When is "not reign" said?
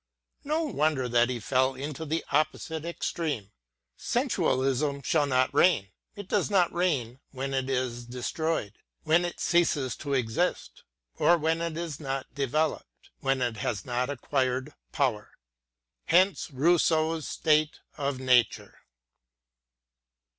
5.27-5.91, 6.49-7.19